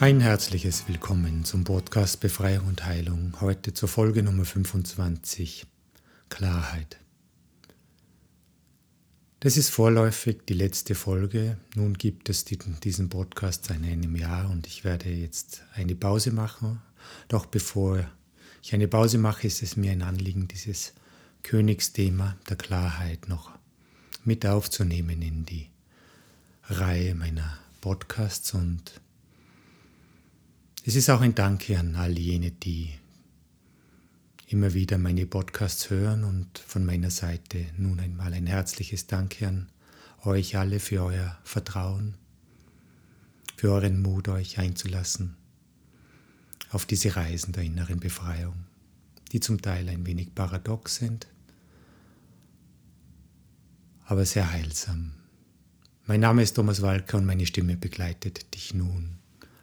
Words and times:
Ein 0.00 0.20
herzliches 0.20 0.88
Willkommen 0.88 1.44
zum 1.44 1.64
Podcast 1.64 2.20
Befreiung 2.20 2.68
und 2.68 2.86
Heilung. 2.86 3.34
Heute 3.42 3.74
zur 3.74 3.86
Folge 3.86 4.22
Nummer 4.22 4.46
25. 4.46 5.66
Klarheit. 6.30 6.96
Das 9.40 9.58
ist 9.58 9.68
vorläufig 9.68 10.38
die 10.48 10.54
letzte 10.54 10.94
Folge. 10.94 11.58
Nun 11.74 11.92
gibt 11.92 12.30
es 12.30 12.46
diesen 12.46 13.10
Podcast 13.10 13.66
seit 13.66 13.82
einem 13.82 14.16
Jahr 14.16 14.48
und 14.48 14.66
ich 14.66 14.84
werde 14.84 15.10
jetzt 15.10 15.64
eine 15.74 15.94
Pause 15.94 16.32
machen. 16.32 16.80
Doch 17.28 17.44
bevor 17.44 18.10
ich 18.62 18.72
eine 18.72 18.88
Pause 18.88 19.18
mache, 19.18 19.48
ist 19.48 19.62
es 19.62 19.76
mir 19.76 19.92
ein 19.92 20.00
Anliegen, 20.00 20.48
dieses 20.48 20.94
Königsthema 21.42 22.38
der 22.48 22.56
Klarheit 22.56 23.28
noch 23.28 23.50
mit 24.24 24.46
aufzunehmen 24.46 25.20
in 25.20 25.44
die 25.44 25.68
Reihe 26.70 27.14
meiner 27.14 27.58
Podcasts 27.82 28.54
und 28.54 28.98
es 30.84 30.96
ist 30.96 31.10
auch 31.10 31.20
ein 31.20 31.34
Danke 31.34 31.78
an 31.78 31.94
all 31.94 32.18
jene, 32.18 32.52
die 32.52 32.90
immer 34.46 34.72
wieder 34.72 34.96
meine 34.98 35.26
Podcasts 35.26 35.90
hören 35.90 36.24
und 36.24 36.58
von 36.58 36.86
meiner 36.86 37.10
Seite 37.10 37.66
nun 37.76 38.00
einmal 38.00 38.32
ein 38.32 38.46
herzliches 38.46 39.06
Danke 39.06 39.46
an 39.46 39.68
euch 40.24 40.56
alle 40.56 40.80
für 40.80 41.04
euer 41.04 41.38
Vertrauen, 41.44 42.14
für 43.56 43.72
euren 43.72 44.00
Mut, 44.00 44.28
euch 44.28 44.58
einzulassen 44.58 45.36
auf 46.70 46.86
diese 46.86 47.14
Reisen 47.14 47.52
der 47.52 47.64
inneren 47.64 48.00
Befreiung, 48.00 48.64
die 49.32 49.40
zum 49.40 49.60
Teil 49.60 49.88
ein 49.88 50.06
wenig 50.06 50.34
paradox 50.34 50.96
sind, 50.96 51.26
aber 54.06 54.24
sehr 54.24 54.50
heilsam. 54.50 55.12
Mein 56.06 56.20
Name 56.20 56.42
ist 56.42 56.54
Thomas 56.54 56.80
Walker 56.80 57.18
und 57.18 57.26
meine 57.26 57.46
Stimme 57.46 57.76
begleitet 57.76 58.54
dich 58.54 58.72
nun 58.72 59.19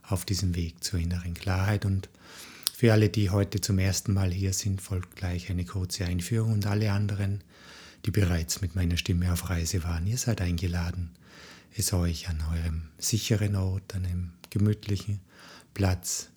auf 0.08 0.26
diesem 0.26 0.56
Weg 0.56 0.84
zur 0.84 1.00
inneren 1.00 1.34
Klarheit. 1.34 1.86
Und 1.86 2.10
für 2.74 2.94
alle, 2.94 3.10
die 3.10 3.30
heute 3.30 3.62
zum 3.62 3.80
ersten 3.80 4.14
Mal 4.14 4.32
hier 4.32 4.54
sind, 4.54 4.82
folgt 4.82 5.16
gleich 5.16 5.50
eine 5.50 5.66
kurze 5.66 6.06
Einführung. 6.06 6.54
Und 6.54 6.66
alle 6.66 6.92
anderen, 6.92 7.44
die 8.06 8.12
bereits 8.12 8.62
mit 8.62 8.76
meiner 8.76 8.98
Stimme 8.98 9.32
auf 9.32 9.50
Reise 9.50 9.84
waren, 9.84 10.08
ihr 10.08 10.18
seid 10.18 10.42
eingeladen, 10.42 11.12
es 11.76 11.94
euch 11.94 12.30
an 12.30 12.42
eurem 12.52 12.84
sicheren 12.98 13.56
Ort, 13.56 13.94
an 13.96 14.06
einem 14.06 14.32
gemütlichen 14.50 15.20
Platz, 15.74 16.30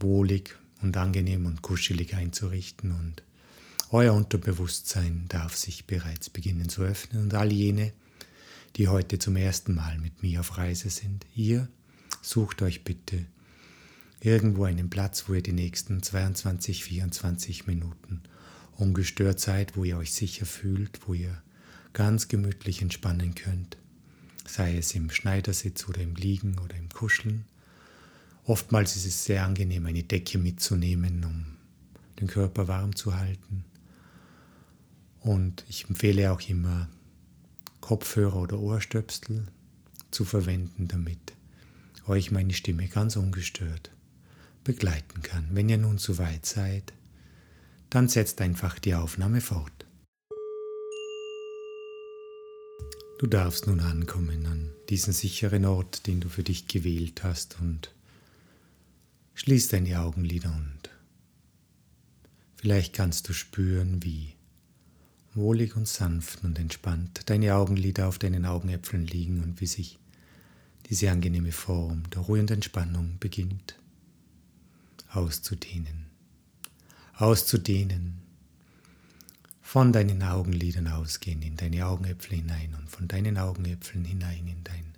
wohlig 0.00 0.56
und 0.82 0.96
angenehm 0.96 1.46
und 1.46 1.62
kuschelig 1.62 2.14
einzurichten. 2.14 2.92
Und 2.92 3.22
euer 3.90 4.14
Unterbewusstsein 4.14 5.26
darf 5.28 5.56
sich 5.56 5.86
bereits 5.86 6.28
beginnen 6.28 6.68
zu 6.68 6.82
öffnen. 6.82 7.22
Und 7.22 7.34
all 7.34 7.52
jene, 7.52 7.92
die 8.76 8.88
heute 8.88 9.18
zum 9.18 9.36
ersten 9.36 9.74
Mal 9.74 9.98
mit 9.98 10.22
mir 10.22 10.40
auf 10.40 10.58
Reise 10.58 10.90
sind, 10.90 11.26
ihr 11.34 11.68
sucht 12.22 12.62
euch 12.62 12.84
bitte 12.84 13.26
irgendwo 14.20 14.64
einen 14.64 14.88
Platz, 14.88 15.24
wo 15.28 15.34
ihr 15.34 15.42
die 15.42 15.52
nächsten 15.52 16.02
22, 16.02 16.84
24 16.84 17.66
Minuten 17.66 18.22
ungestört 18.76 19.40
seid, 19.40 19.76
wo 19.76 19.84
ihr 19.84 19.98
euch 19.98 20.12
sicher 20.12 20.46
fühlt, 20.46 21.00
wo 21.06 21.14
ihr 21.14 21.42
ganz 21.92 22.28
gemütlich 22.28 22.80
entspannen 22.80 23.34
könnt, 23.34 23.76
sei 24.46 24.78
es 24.78 24.94
im 24.94 25.10
Schneidersitz 25.10 25.88
oder 25.88 26.00
im 26.00 26.14
Liegen 26.14 26.58
oder 26.58 26.76
im 26.76 26.88
Kuscheln. 26.88 27.44
Oftmals 28.44 28.96
ist 28.96 29.06
es 29.06 29.24
sehr 29.24 29.44
angenehm, 29.44 29.86
eine 29.86 30.02
Decke 30.04 30.38
mitzunehmen, 30.38 31.24
um 31.24 31.44
den 32.18 32.28
Körper 32.28 32.68
warm 32.68 32.96
zu 32.96 33.16
halten. 33.16 33.64
Und 35.20 35.64
ich 35.68 35.88
empfehle 35.88 36.32
auch 36.32 36.40
immer, 36.48 36.88
Kopfhörer 37.80 38.36
oder 38.36 38.58
Ohrstöpsel 38.58 39.46
zu 40.10 40.24
verwenden, 40.24 40.88
damit 40.88 41.32
euch 42.06 42.30
meine 42.30 42.52
Stimme 42.52 42.88
ganz 42.88 43.16
ungestört 43.16 43.90
begleiten 44.64 45.22
kann. 45.22 45.48
Wenn 45.50 45.68
ihr 45.68 45.78
nun 45.78 45.98
zu 45.98 46.18
weit 46.18 46.46
seid, 46.46 46.92
dann 47.90 48.08
setzt 48.08 48.40
einfach 48.40 48.78
die 48.78 48.94
Aufnahme 48.94 49.40
fort. 49.40 49.86
Du 53.18 53.26
darfst 53.26 53.66
nun 53.66 53.80
ankommen 53.80 54.46
an 54.46 54.70
diesen 54.88 55.12
sicheren 55.12 55.64
Ort, 55.64 56.06
den 56.06 56.20
du 56.20 56.28
für 56.28 56.42
dich 56.42 56.66
gewählt 56.66 57.22
hast 57.22 57.60
und 57.60 57.94
schließ 59.34 59.68
deine 59.68 60.00
Augenlider 60.00 60.50
und 60.50 60.90
vielleicht 62.56 62.94
kannst 62.94 63.28
du 63.28 63.32
spüren, 63.32 64.02
wie 64.02 64.34
wohlig 65.34 65.76
und 65.76 65.86
sanft 65.86 66.42
und 66.44 66.58
entspannt 66.58 67.30
deine 67.30 67.54
Augenlider 67.54 68.08
auf 68.08 68.18
deinen 68.18 68.44
Augenäpfeln 68.44 69.06
liegen 69.06 69.42
und 69.42 69.60
wie 69.60 69.66
sich 69.66 69.98
diese 70.88 71.10
angenehme 71.10 71.52
Form 71.52 72.08
der 72.10 72.22
ruhenden 72.22 72.56
Entspannung 72.56 73.16
beginnt 73.18 73.76
auszudehnen. 75.12 76.06
Auszudehnen. 77.16 78.18
Von 79.60 79.92
deinen 79.92 80.22
Augenlidern 80.22 80.88
ausgehen 80.88 81.40
in 81.40 81.56
deine 81.56 81.86
Augenäpfel 81.86 82.36
hinein 82.36 82.74
und 82.78 82.90
von 82.90 83.08
deinen 83.08 83.38
Augenäpfeln 83.38 84.04
hinein 84.04 84.46
in 84.46 84.62
dein 84.64 84.92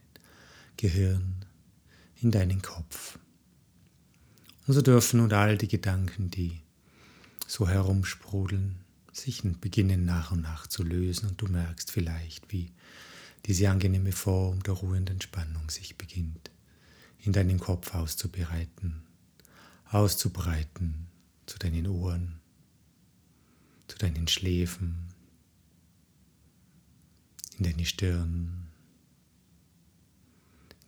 Gehirn, 0.77 1.45
in 2.21 2.33
deinen 2.33 2.61
Kopf. 2.61 3.19
Und 4.67 4.75
so 4.75 4.83
dürfen 4.83 5.19
nun 5.19 5.33
all 5.33 5.59
die 5.59 5.69
Gedanken, 5.69 6.31
die 6.31 6.61
so 7.47 7.69
herumsprudeln, 7.69 8.77
sich 9.13 9.43
beginnen 9.61 10.05
nach 10.05 10.33
und 10.33 10.41
nach 10.41 10.67
zu 10.67 10.83
lösen 10.83 11.29
und 11.29 11.41
du 11.41 11.47
merkst 11.47 11.93
vielleicht, 11.93 12.51
wie 12.53 12.73
diese 13.47 13.71
angenehme 13.71 14.13
Form 14.13 14.63
der 14.63 14.75
ruhenden 14.75 15.17
Entspannung 15.17 15.71
sich 15.71 15.97
beginnt, 15.97 16.51
in 17.19 17.33
deinen 17.33 17.59
Kopf 17.59 17.95
auszubereiten, 17.95 19.03
auszubreiten 19.91 21.07
zu 21.47 21.59
deinen 21.59 21.87
Ohren, 21.87 22.41
zu 23.89 23.99
deinen 23.99 24.29
Schläfen, 24.29 25.09
in 27.59 27.65
deine 27.65 27.85
Stirn, 27.85 28.67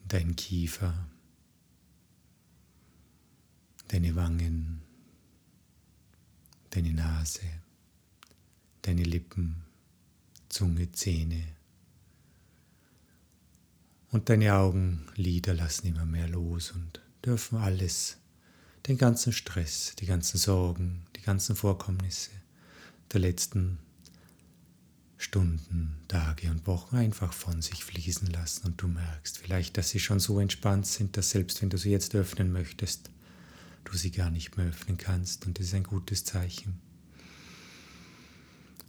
in 0.03 0.09
deinen 0.09 0.37
Kiefer, 0.37 1.07
deine 3.89 4.17
Wangen, 4.17 4.83
deine 6.71 6.93
Nase, 6.93 7.43
deine 8.83 9.05
Lippen, 9.05 9.63
Zunge, 10.49 10.91
Zähne, 10.93 11.56
und 14.13 14.29
deine 14.29 14.55
Augenlider 14.55 15.55
lassen 15.55 15.89
immer 15.89 16.07
mehr 16.07 16.29
los 16.29 16.73
und 16.73 17.01
dürfen 17.25 17.59
alles, 17.59 18.19
den 18.87 18.99
ganzen 18.99 19.33
Stress, 19.33 19.95
die 19.99 20.07
ganzen 20.07 20.39
Sorgen, 20.39 21.03
die 21.17 21.23
ganzen 21.23 21.57
Vorkommnisse 21.57 22.31
der 23.13 23.21
letzten 23.21 23.79
Stunden, 25.19 25.97
Tage 26.09 26.51
und 26.51 26.67
Wochen 26.67 26.97
einfach 26.97 27.33
von 27.33 27.63
sich 27.63 27.85
fließen 27.85 28.29
lassen. 28.29 28.67
Und 28.67 28.81
du 28.81 28.87
merkst 28.87 29.39
vielleicht, 29.39 29.77
dass 29.77 29.91
sie 29.91 29.99
schon 29.99 30.21
so 30.21 30.39
entspannt 30.39 30.87
sind, 30.87 31.17
dass 31.17 31.31
selbst 31.31 31.63
wenn 31.63 31.71
du 31.71 31.79
sie 31.79 31.91
jetzt 31.91 32.15
öffnen 32.15 32.53
möchtest, 32.53 33.11
du 33.85 33.97
sie 33.97 34.11
gar 34.11 34.31
nicht 34.31 34.57
mehr 34.57 34.67
öffnen 34.67 34.99
kannst. 34.99 35.47
Und 35.47 35.59
das 35.59 35.67
ist 35.67 35.75
ein 35.75 35.85
gutes 35.85 36.25
Zeichen. 36.25 36.81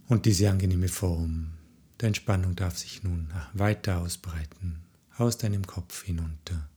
Und 0.06 0.26
diese 0.26 0.50
angenehme 0.50 0.88
Form 0.88 1.52
der 2.00 2.08
Entspannung 2.08 2.54
darf 2.54 2.78
sich 2.78 3.02
nun 3.02 3.28
weiter 3.54 3.98
ausbreiten 3.98 4.80
aus 5.18 5.36
deinem 5.36 5.66
Kopf 5.66 6.04
hinunter, 6.04 6.68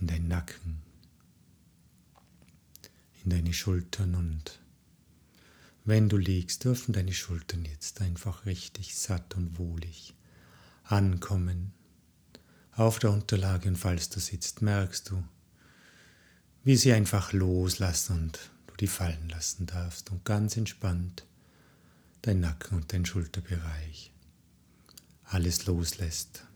in 0.00 0.06
deinen 0.06 0.28
Nacken, 0.28 0.82
in 3.22 3.30
deine 3.30 3.52
Schultern 3.52 4.14
und 4.14 4.60
wenn 5.84 6.08
du 6.08 6.16
liegst, 6.16 6.64
dürfen 6.64 6.94
deine 6.94 7.12
Schultern 7.12 7.66
jetzt 7.66 8.00
einfach 8.00 8.46
richtig 8.46 8.96
satt 8.96 9.36
und 9.36 9.58
wohlig 9.58 10.14
ankommen. 10.84 11.72
Auf 12.72 12.98
der 12.98 13.12
Unterlage 13.12 13.68
und 13.68 13.76
falls 13.76 14.08
du 14.08 14.18
sitzt, 14.18 14.62
merkst 14.62 15.10
du, 15.10 15.22
wie 16.64 16.76
sie 16.76 16.94
einfach 16.94 17.34
loslassen 17.34 18.16
und 18.22 18.50
du 18.66 18.74
die 18.76 18.86
fallen 18.86 19.28
lassen 19.28 19.66
darfst 19.66 20.10
und 20.10 20.24
ganz 20.24 20.56
entspannt 20.56 21.26
dein 22.22 22.40
Nacken 22.40 22.78
und 22.78 22.92
dein 22.92 23.04
Schulterbereich 23.04 24.10
alles 25.24 25.66
loslässt 25.66 26.46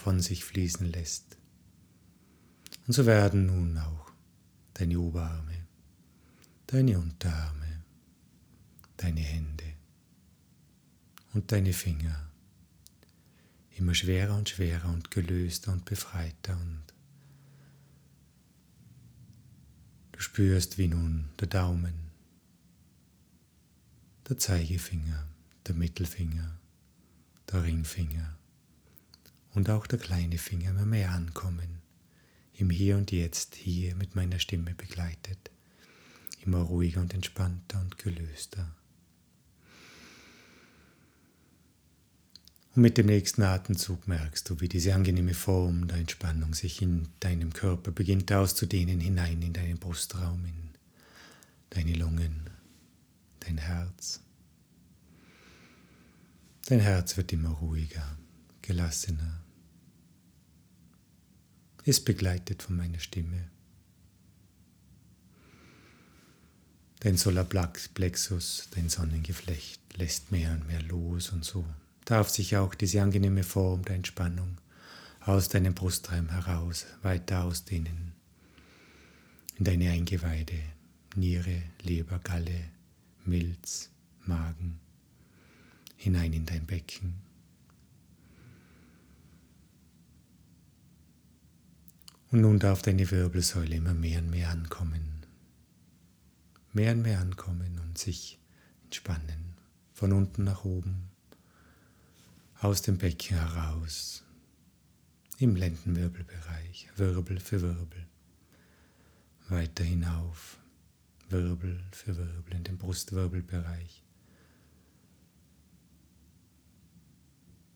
von 0.00 0.20
sich 0.20 0.44
fließen 0.44 0.86
lässt. 0.86 1.36
Und 2.86 2.94
so 2.94 3.04
werden 3.04 3.46
nun 3.46 3.76
auch 3.76 4.10
deine 4.74 4.98
Oberarme, 4.98 5.66
deine 6.66 6.98
Unterarme, 6.98 7.84
deine 8.96 9.20
Hände 9.20 9.74
und 11.34 11.52
deine 11.52 11.74
Finger 11.74 12.30
immer 13.76 13.94
schwerer 13.94 14.36
und 14.36 14.48
schwerer 14.48 14.88
und 14.88 15.10
gelöster 15.10 15.72
und 15.72 15.84
befreiter 15.84 16.56
und 16.56 16.82
du 20.12 20.20
spürst, 20.20 20.78
wie 20.78 20.88
nun 20.88 21.28
der 21.38 21.48
Daumen, 21.48 22.10
der 24.28 24.38
Zeigefinger, 24.38 25.26
der 25.66 25.74
Mittelfinger, 25.74 26.58
der 27.50 27.62
Ringfinger 27.62 28.39
und 29.54 29.70
auch 29.70 29.86
der 29.86 29.98
kleine 29.98 30.38
Finger 30.38 30.70
immer 30.70 30.86
mehr 30.86 31.10
ankommen, 31.10 31.80
im 32.54 32.70
Hier 32.70 32.96
und 32.96 33.10
Jetzt 33.10 33.54
hier 33.54 33.94
mit 33.94 34.14
meiner 34.14 34.38
Stimme 34.38 34.74
begleitet, 34.74 35.50
immer 36.44 36.58
ruhiger 36.58 37.00
und 37.00 37.14
entspannter 37.14 37.80
und 37.80 37.98
gelöster. 37.98 38.74
Und 42.74 42.82
mit 42.82 42.98
dem 42.98 43.06
nächsten 43.06 43.42
Atemzug 43.42 44.06
merkst 44.06 44.48
du, 44.48 44.60
wie 44.60 44.68
diese 44.68 44.94
angenehme 44.94 45.34
Form 45.34 45.88
der 45.88 45.98
Entspannung 45.98 46.54
sich 46.54 46.80
in 46.80 47.08
deinem 47.18 47.52
Körper 47.52 47.90
beginnt 47.90 48.32
auszudehnen, 48.32 49.00
hinein 49.00 49.42
in 49.42 49.52
deinen 49.52 49.78
Brustraum, 49.78 50.44
in 50.44 50.70
deine 51.70 51.94
Lungen, 51.94 52.48
dein 53.40 53.58
Herz. 53.58 54.20
Dein 56.66 56.80
Herz 56.80 57.16
wird 57.16 57.32
immer 57.32 57.50
ruhiger, 57.50 58.16
gelassener, 58.62 59.39
ist 61.84 62.04
begleitet 62.04 62.62
von 62.62 62.76
meiner 62.76 62.98
Stimme. 62.98 63.48
Dein 67.00 67.16
Solarplexus, 67.16 68.68
dein 68.74 68.88
Sonnengeflecht 68.88 69.80
lässt 69.96 70.30
mehr 70.32 70.52
und 70.52 70.66
mehr 70.66 70.82
los 70.82 71.30
und 71.30 71.44
so 71.44 71.64
darf 72.10 72.28
sich 72.28 72.56
auch 72.56 72.74
diese 72.74 73.00
angenehme 73.00 73.44
Form 73.44 73.84
der 73.84 73.94
Entspannung 73.94 74.58
aus 75.20 75.48
deinem 75.48 75.74
Brustraum 75.74 76.28
heraus 76.30 76.86
weiter 77.02 77.44
ausdehnen. 77.44 78.12
In 79.58 79.64
deine 79.64 79.90
Eingeweide, 79.90 80.58
Niere, 81.14 81.62
Leber, 81.82 82.18
Galle, 82.18 82.64
Milz, 83.24 83.90
Magen, 84.26 84.80
hinein 85.96 86.32
in 86.32 86.46
dein 86.46 86.66
Becken. 86.66 87.14
Und 92.30 92.42
nun 92.42 92.58
darf 92.58 92.82
deine 92.82 93.10
Wirbelsäule 93.10 93.76
immer 93.76 93.94
mehr 93.94 94.20
und 94.20 94.30
mehr 94.30 94.50
ankommen. 94.50 95.26
Mehr 96.72 96.92
und 96.92 97.02
mehr 97.02 97.20
ankommen 97.20 97.80
und 97.80 97.98
sich 97.98 98.38
entspannen. 98.84 99.54
Von 99.92 100.12
unten 100.12 100.44
nach 100.44 100.64
oben, 100.64 101.10
aus 102.60 102.82
dem 102.82 102.98
Becken 102.98 103.36
heraus, 103.36 104.22
im 105.38 105.56
Lendenwirbelbereich, 105.56 106.88
Wirbel 106.96 107.40
für 107.40 107.60
Wirbel, 107.62 108.06
weiter 109.48 109.82
hinauf, 109.82 110.58
Wirbel 111.30 111.82
für 111.90 112.16
Wirbel 112.16 112.54
in 112.54 112.64
den 112.64 112.78
Brustwirbelbereich. 112.78 114.02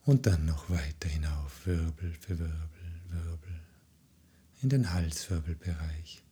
Und 0.04 0.26
dann 0.26 0.44
noch 0.44 0.68
weiter 0.70 1.08
hinauf, 1.08 1.66
Wirbel 1.66 2.12
für 2.12 2.38
Wirbel, 2.38 3.00
Wirbel, 3.08 3.60
in 4.64 4.70
den 4.70 4.92
Halswirbelbereich, 4.92 6.24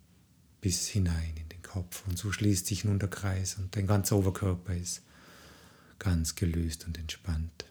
bis 0.61 0.89
hinein 0.89 1.35
in 1.37 1.49
den 1.49 1.63
Kopf. 1.63 2.03
Und 2.09 2.19
so 2.19 2.33
schließt 2.33 2.67
sich 2.67 2.85
nun 2.85 2.99
der 2.99 3.11
Kreis 3.11 3.55
und 3.55 3.77
dein 3.77 3.87
ganzer 3.87 4.17
Oberkörper 4.17 4.75
ist 4.75 5.03
ganz 5.99 6.35
gelöst 6.35 6.87
und 6.87 6.99
entspannt 6.99 7.67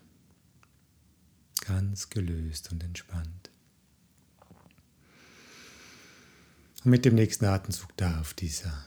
ganz 1.61 2.09
gelöst 2.09 2.71
und 2.71 2.83
entspannt. 2.83 3.49
Und 6.83 6.91
mit 6.91 7.05
dem 7.05 7.15
nächsten 7.15 7.45
Atemzug 7.45 7.95
darf 7.95 8.33
dieser, 8.33 8.85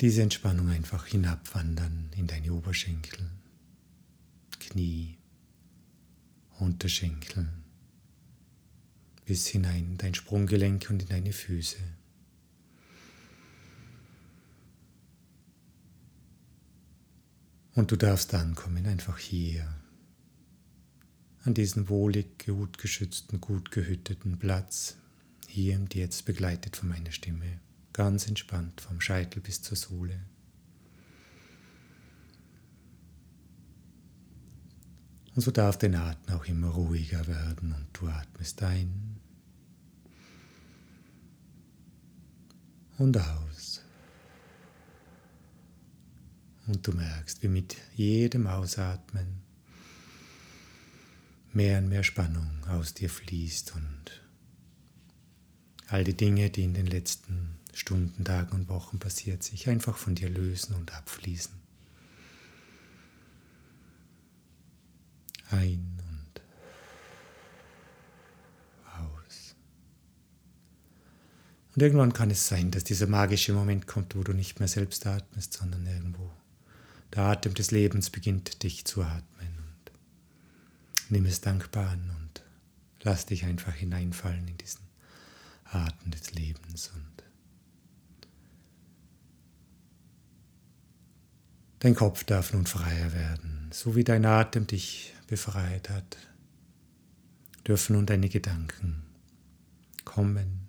diese 0.00 0.22
Entspannung 0.22 0.68
einfach 0.68 1.06
hinabwandern 1.06 2.10
in 2.16 2.26
deine 2.26 2.52
Oberschenkel, 2.52 3.30
Knie, 4.58 5.16
Unterschenkel, 6.58 7.48
bis 9.28 9.46
hinein 9.46 9.84
in 9.90 9.98
dein 9.98 10.14
Sprunggelenk 10.14 10.88
und 10.88 11.02
in 11.02 11.08
deine 11.08 11.34
Füße. 11.34 11.76
Und 17.74 17.92
du 17.92 17.96
darfst 17.96 18.32
ankommen, 18.32 18.86
einfach 18.86 19.18
hier, 19.18 19.68
an 21.44 21.52
diesen 21.52 21.90
wohlig, 21.90 22.46
gut 22.46 22.78
geschützten, 22.78 23.38
gut 23.40 23.70
gehüteten 23.70 24.38
Platz, 24.38 24.96
hier 25.46 25.78
und 25.78 25.94
jetzt 25.94 26.24
begleitet 26.24 26.76
von 26.76 26.88
meiner 26.88 27.12
Stimme, 27.12 27.60
ganz 27.92 28.26
entspannt 28.26 28.80
vom 28.80 28.98
Scheitel 29.00 29.42
bis 29.42 29.60
zur 29.60 29.76
Sohle. 29.76 30.18
Und 35.38 35.42
so 35.42 35.52
darf 35.52 35.78
dein 35.78 35.94
Atem 35.94 36.34
auch 36.34 36.46
immer 36.46 36.70
ruhiger 36.70 37.24
werden 37.28 37.72
und 37.72 37.86
du 37.92 38.08
atmest 38.08 38.60
ein 38.60 39.20
und 42.96 43.16
aus. 43.16 43.82
Und 46.66 46.84
du 46.84 46.90
merkst, 46.90 47.40
wie 47.44 47.46
mit 47.46 47.76
jedem 47.94 48.48
Ausatmen 48.48 49.42
mehr 51.52 51.78
und 51.78 51.88
mehr 51.88 52.02
Spannung 52.02 52.64
aus 52.66 52.94
dir 52.94 53.08
fließt 53.08 53.76
und 53.76 54.20
all 55.86 56.02
die 56.02 56.16
Dinge, 56.16 56.50
die 56.50 56.64
in 56.64 56.74
den 56.74 56.88
letzten 56.88 57.60
Stunden, 57.72 58.24
Tagen 58.24 58.56
und 58.56 58.68
Wochen 58.68 58.98
passiert, 58.98 59.44
sich 59.44 59.68
einfach 59.68 59.98
von 59.98 60.16
dir 60.16 60.30
lösen 60.30 60.74
und 60.74 60.92
abfließen. 60.92 61.67
Ein 65.50 66.00
und 66.10 66.40
aus. 68.84 69.54
Und 71.74 71.82
irgendwann 71.82 72.12
kann 72.12 72.30
es 72.30 72.46
sein, 72.46 72.70
dass 72.70 72.84
dieser 72.84 73.06
magische 73.06 73.52
Moment 73.52 73.86
kommt, 73.86 74.14
wo 74.16 74.22
du 74.22 74.32
nicht 74.32 74.58
mehr 74.58 74.68
selbst 74.68 75.06
atmest, 75.06 75.54
sondern 75.54 75.86
irgendwo 75.86 76.30
der 77.14 77.24
Atem 77.24 77.54
des 77.54 77.70
Lebens 77.70 78.10
beginnt 78.10 78.62
dich 78.62 78.84
zu 78.84 79.02
atmen 79.02 79.38
nimm 81.10 81.26
es 81.26 81.40
dankbar 81.40 81.90
an 81.90 82.10
und 82.20 82.42
lass 83.02 83.26
dich 83.26 83.44
einfach 83.44 83.74
hineinfallen 83.74 84.46
in 84.48 84.56
diesen 84.58 84.86
Atem 85.64 86.10
des 86.10 86.32
Lebens 86.32 86.90
und 86.94 87.24
dein 91.80 91.94
Kopf 91.94 92.24
darf 92.24 92.52
nun 92.52 92.66
freier 92.66 93.12
werden, 93.12 93.70
so 93.72 93.94
wie 93.94 94.04
dein 94.04 94.24
Atem 94.24 94.66
dich 94.66 95.14
befreit 95.28 95.88
hat, 95.88 96.16
dürfen 97.66 97.94
nun 97.94 98.06
deine 98.06 98.28
Gedanken 98.28 99.04
kommen 100.04 100.68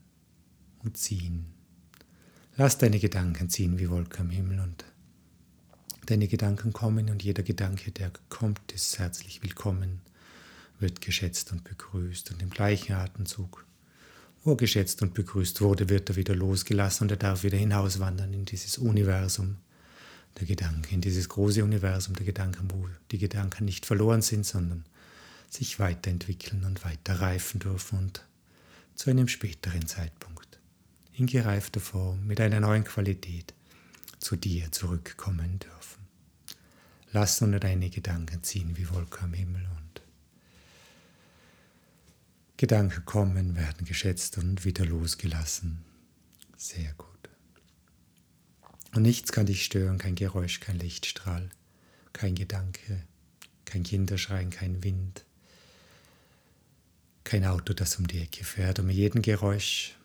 und 0.83 0.97
ziehen. 0.97 1.47
Lass 2.55 2.77
deine 2.77 2.99
Gedanken 2.99 3.49
ziehen 3.49 3.79
wie 3.79 3.89
Wolken 3.89 4.27
am 4.27 4.29
Himmel 4.29 4.59
und 4.59 4.85
deine 6.05 6.27
Gedanken 6.27 6.73
kommen 6.73 7.09
und 7.09 7.23
jeder 7.23 7.41
Gedanke, 7.41 7.91
der 7.91 8.11
kommt, 8.29 8.71
ist 8.71 8.99
herzlich 8.99 9.41
willkommen 9.41 10.01
wird 10.79 11.01
geschätzt 11.01 11.51
und 11.51 11.63
begrüßt 11.63 12.31
und 12.31 12.41
im 12.41 12.49
gleichen 12.49 12.93
Atemzug, 12.93 13.65
wo 14.43 14.51
er 14.51 14.57
geschätzt 14.57 15.01
und 15.01 15.13
begrüßt 15.13 15.61
wurde, 15.61 15.89
wird 15.89 16.09
er 16.09 16.15
wieder 16.15 16.35
losgelassen 16.35 17.05
und 17.05 17.11
er 17.11 17.17
darf 17.17 17.43
wieder 17.43 17.57
hinauswandern 17.57 18.33
in 18.33 18.45
dieses 18.45 18.77
Universum 18.77 19.57
der 20.37 20.45
Gedanken, 20.45 20.93
in 20.93 21.01
dieses 21.01 21.29
große 21.29 21.63
Universum 21.63 22.15
der 22.15 22.25
Gedanken, 22.25 22.69
wo 22.71 22.87
die 23.11 23.17
Gedanken 23.17 23.65
nicht 23.65 23.85
verloren 23.85 24.21
sind, 24.21 24.45
sondern 24.45 24.85
sich 25.49 25.79
weiterentwickeln 25.79 26.63
und 26.63 26.83
weiter 26.83 27.19
reifen 27.19 27.59
dürfen 27.59 27.99
und 27.99 28.25
zu 28.95 29.09
einem 29.09 29.27
späteren 29.27 29.87
Zeitpunkt 29.87 30.59
in 31.13 31.25
gereifter 31.25 31.79
Form 31.79 32.25
mit 32.27 32.39
einer 32.39 32.59
neuen 32.59 32.83
Qualität 32.83 33.53
zu 34.19 34.35
dir 34.35 34.71
zurückkommen 34.71 35.59
dürfen. 35.59 36.07
Lass 37.11 37.41
nun 37.41 37.59
deine 37.59 37.89
Gedanken 37.89 38.43
ziehen 38.43 38.77
wie 38.77 38.89
Wolken 38.89 39.23
am 39.25 39.33
Himmel 39.33 39.69
Gedanken 42.59 43.05
kommen, 43.05 43.55
werden 43.55 43.85
geschätzt 43.85 44.37
und 44.37 44.65
wieder 44.65 44.85
losgelassen. 44.85 45.77
Sehr 46.57 46.91
gut. 46.97 47.08
Und 48.99 49.03
nichts 49.03 49.31
kann 49.31 49.45
dich 49.45 49.63
stören, 49.63 49.97
kein 49.97 50.15
Geräusch, 50.15 50.59
kein 50.59 50.77
Lichtstrahl, 50.77 51.49
kein 52.11 52.35
Gedanke, 52.35 53.01
kein 53.63 53.83
Kinderschreien, 53.83 54.49
kein 54.49 54.83
Wind, 54.83 55.23
kein 57.23 57.45
Auto, 57.45 57.71
das 57.71 57.95
um 57.95 58.07
die 58.07 58.19
Ecke 58.19 58.43
fährt. 58.43 58.79
Und 58.79 58.87
mit 58.87 58.97
jedem 58.97 59.21
Geräusch, 59.21 59.95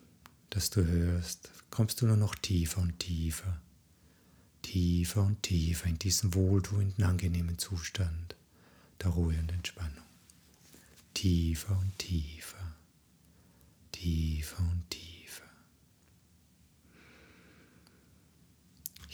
das 0.49 0.71
du 0.71 0.85
hörst, 0.85 1.51
kommst 1.71 2.03
du 2.03 2.07
nur 2.07 2.17
noch 2.17 2.37
tiefer 2.37 2.83
und 2.83 3.01
tiefer, 3.01 3.61
tiefer 4.63 5.25
und 5.25 5.43
tiefer 5.43 5.89
in 5.89 5.99
diesen 5.99 6.33
wohltuenden, 6.33 7.03
angenehmen 7.03 7.59
Zustand 7.59 8.37
der 9.03 9.11
Ruhe 9.11 9.37
und 9.37 9.51
Entspannung 9.51 10.05
tiefer 11.15 11.77
und 11.79 11.99
tiefer, 11.99 12.77
tiefer 13.91 14.61
und 14.61 14.89
tiefer. 14.89 15.05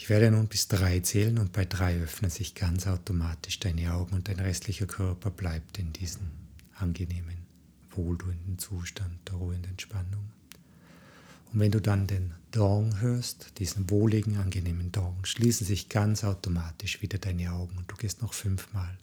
werde 0.11 0.29
nun 0.29 0.47
bis 0.47 0.67
drei 0.67 0.99
zählen 0.99 1.37
und 1.37 1.53
bei 1.53 1.63
drei 1.63 1.97
öffnen 2.01 2.29
sich 2.29 2.53
ganz 2.53 2.85
automatisch 2.85 3.61
deine 3.61 3.93
Augen 3.93 4.13
und 4.13 4.27
dein 4.27 4.41
restlicher 4.41 4.85
Körper 4.85 5.31
bleibt 5.31 5.79
in 5.79 5.93
diesem 5.93 6.29
angenehmen, 6.75 7.37
wohltuenden 7.91 8.59
Zustand 8.59 9.25
der 9.29 9.35
Ruhe 9.35 9.55
und 9.55 9.65
Entspannung. 9.65 10.29
Und 11.53 11.61
wenn 11.61 11.71
du 11.71 11.79
dann 11.79 12.07
den 12.07 12.33
Dong 12.51 12.99
hörst, 12.99 13.57
diesen 13.57 13.89
wohligen, 13.89 14.35
angenehmen 14.35 14.91
Dong, 14.91 15.23
schließen 15.23 15.65
sich 15.65 15.87
ganz 15.87 16.25
automatisch 16.25 17.01
wieder 17.01 17.17
deine 17.17 17.53
Augen 17.53 17.77
und 17.77 17.89
du 17.89 17.95
gehst 17.95 18.21
noch 18.21 18.33
fünfmal, 18.33 18.97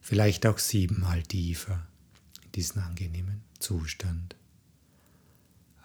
vielleicht 0.00 0.46
auch 0.46 0.58
siebenmal 0.58 1.24
tiefer 1.24 1.84
in 2.44 2.52
diesen 2.52 2.80
angenehmen 2.80 3.42
Zustand. 3.58 4.36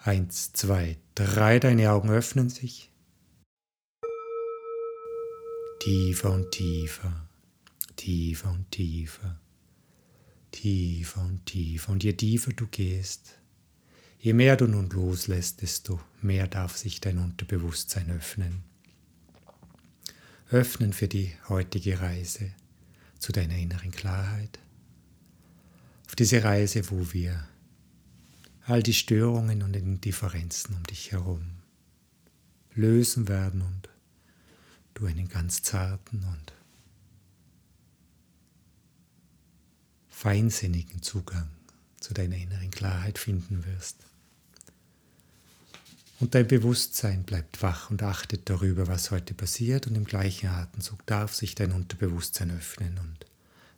Eins, 0.00 0.52
zwei, 0.52 0.96
drei, 1.16 1.58
deine 1.58 1.90
Augen 1.90 2.10
öffnen 2.10 2.50
sich. 2.50 2.92
Tiefer 5.80 6.32
und 6.32 6.50
tiefer, 6.50 7.28
tiefer 7.96 8.50
und 8.50 8.70
tiefer, 8.70 9.40
tiefer 10.50 11.20
und 11.22 11.46
tiefer. 11.46 11.92
Und 11.92 12.04
je 12.04 12.12
tiefer 12.12 12.52
du 12.52 12.66
gehst, 12.66 13.38
Je 14.20 14.32
mehr 14.32 14.56
du 14.56 14.66
nun 14.66 14.90
loslässt, 14.90 15.62
desto 15.62 16.00
mehr 16.20 16.48
darf 16.48 16.76
sich 16.76 17.00
dein 17.00 17.18
Unterbewusstsein 17.18 18.10
öffnen. 18.10 18.64
Öffnen 20.50 20.92
für 20.92 21.06
die 21.06 21.32
heutige 21.48 22.00
Reise 22.00 22.50
zu 23.18 23.30
deiner 23.30 23.56
inneren 23.56 23.92
Klarheit. 23.92 24.58
Auf 26.06 26.16
diese 26.16 26.42
Reise, 26.42 26.90
wo 26.90 27.12
wir 27.12 27.46
all 28.64 28.82
die 28.82 28.94
Störungen 28.94 29.62
und 29.62 29.76
Indifferenzen 29.76 30.74
um 30.74 30.82
dich 30.84 31.12
herum 31.12 31.42
lösen 32.74 33.28
werden 33.28 33.62
und 33.62 33.88
du 34.98 35.06
einen 35.06 35.28
ganz 35.28 35.62
zarten 35.62 36.24
und 36.24 36.52
feinsinnigen 40.08 41.02
Zugang 41.02 41.48
zu 42.00 42.12
deiner 42.12 42.36
inneren 42.36 42.70
Klarheit 42.70 43.18
finden 43.18 43.64
wirst. 43.64 43.96
Und 46.20 46.34
dein 46.34 46.48
Bewusstsein 46.48 47.22
bleibt 47.22 47.62
wach 47.62 47.90
und 47.90 48.02
achtet 48.02 48.50
darüber, 48.50 48.88
was 48.88 49.12
heute 49.12 49.34
passiert 49.34 49.86
und 49.86 49.94
im 49.94 50.04
gleichen 50.04 50.48
Atemzug 50.48 51.06
darf 51.06 51.34
sich 51.34 51.54
dein 51.54 51.70
Unterbewusstsein 51.70 52.50
öffnen 52.50 52.98
und 52.98 53.26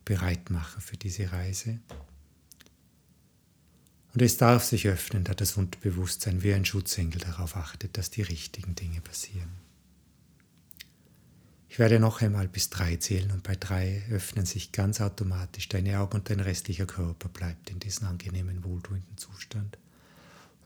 bereit 0.07 0.49
machen 0.49 0.81
für 0.81 0.97
diese 0.97 1.31
Reise. 1.33 1.79
Und 4.15 4.23
es 4.23 4.39
darf 4.39 4.65
sich 4.65 4.89
öffnen, 4.89 5.25
da 5.25 5.35
das 5.35 5.59
Unterbewusstsein 5.59 6.43
wie 6.43 6.55
ein 6.55 6.65
Schutzengel 6.65 7.21
darauf 7.21 7.57
achtet, 7.57 7.99
dass 7.99 8.09
die 8.09 8.23
richtigen 8.23 8.75
Dinge 8.75 9.03
passieren. 9.03 9.70
Werde 11.81 11.99
noch 11.99 12.21
einmal 12.21 12.47
bis 12.47 12.69
drei 12.69 12.97
zählen 12.97 13.31
und 13.31 13.43
bei 13.43 13.57
drei 13.57 14.03
öffnen 14.11 14.45
sich 14.45 14.71
ganz 14.71 15.01
automatisch 15.01 15.67
deine 15.67 15.99
Augen 15.99 16.19
und 16.19 16.29
dein 16.29 16.41
restlicher 16.41 16.85
Körper 16.85 17.31
bleibt 17.31 17.71
in 17.71 17.81
diesem 17.81 18.07
angenehmen, 18.07 18.63
wohltuenden 18.65 19.17
Zustand. 19.17 19.79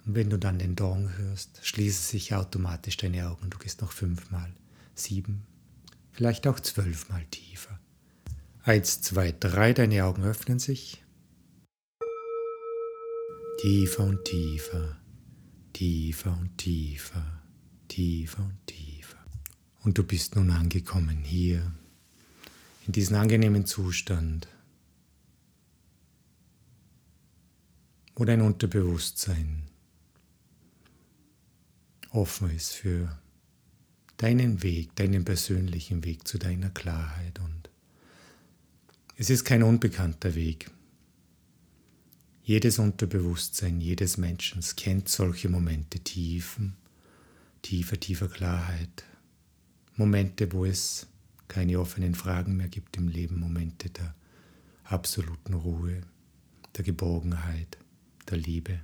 Und 0.05 0.17
wenn 0.17 0.29
du 0.29 0.41
dann 0.41 0.59
den 0.59 0.75
Dong 0.75 1.17
hörst, 1.17 1.65
schließen 1.65 2.03
sich 2.03 2.35
automatisch 2.35 2.97
deine 2.97 3.29
Augen 3.29 3.45
und 3.45 3.55
du 3.55 3.59
gehst 3.59 3.81
noch 3.81 3.93
fünfmal, 3.93 4.53
sieben, 4.97 5.47
vielleicht 6.11 6.49
auch 6.49 6.59
zwölfmal 6.59 7.25
tiefer. 7.27 7.79
Eins, 8.65 9.01
zwei, 9.01 9.31
drei, 9.39 9.73
deine 9.73 10.07
Augen 10.07 10.25
öffnen 10.25 10.59
sich. 10.59 11.05
Tiefer 13.61 14.03
und 14.03 14.25
tiefer, 14.25 14.97
tiefer 15.75 16.37
und 16.37 16.59
tiefer, 16.59 17.41
tiefer 17.87 18.43
und 18.43 18.57
tiefer. 18.57 18.64
Und 19.85 19.99
du 19.99 20.03
bist 20.03 20.35
nun 20.35 20.51
angekommen 20.51 21.19
hier, 21.19 21.71
in 22.87 22.93
diesem 22.93 23.17
angenehmen 23.17 23.67
Zustand, 23.67 24.49
wo 28.17 28.25
dein 28.25 28.41
Unterbewusstsein 28.41 29.65
offen 32.11 32.51
ist 32.51 32.73
für 32.73 33.19
deinen 34.17 34.63
Weg, 34.63 34.97
deinen 34.97 35.25
persönlichen 35.25 36.03
Weg 36.05 36.27
zu 36.27 36.39
deiner 36.39 36.71
Klarheit. 36.71 37.39
Und 37.41 37.69
es 39.17 39.29
ist 39.29 39.45
kein 39.45 39.63
unbekannter 39.63 40.35
Weg. 40.35 40.71
Jedes 42.43 42.79
Unterbewusstsein 42.79 43.81
jedes 43.83 44.17
Menschen 44.17 44.63
kennt 44.77 45.09
solche 45.09 45.49
Momente 45.51 46.01
tiefen, 46.01 46.77
tiefer, 47.63 48.01
tiefer 48.01 48.29
Klarheit. 48.29 49.05
Momente, 49.97 50.53
wo 50.53 50.65
es 50.65 51.07
keine 51.47 51.79
offenen 51.79 52.15
Fragen 52.15 52.57
mehr 52.57 52.69
gibt 52.69 52.97
im 52.97 53.09
Leben, 53.09 53.39
Momente 53.39 53.91
der 53.91 54.15
absoluten 54.85 55.55
Ruhe, 55.55 56.01
der 56.77 56.85
Geborgenheit, 56.85 57.79
der 58.29 58.39
Liebe. 58.39 58.81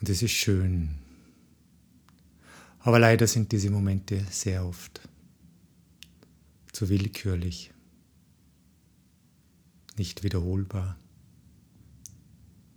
Und 0.00 0.08
es 0.08 0.22
ist 0.22 0.32
schön. 0.32 0.98
Aber 2.80 2.98
leider 2.98 3.26
sind 3.26 3.52
diese 3.52 3.70
Momente 3.70 4.24
sehr 4.30 4.64
oft 4.64 5.00
zu 6.72 6.88
willkürlich, 6.88 7.72
nicht 9.98 10.22
wiederholbar. 10.22 10.96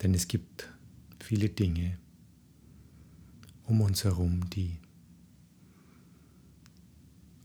Denn 0.02 0.14
es 0.14 0.28
gibt 0.28 0.74
viele 1.20 1.50
Dinge 1.50 1.98
um 3.66 3.82
uns 3.82 4.04
herum, 4.04 4.50
die 4.50 4.78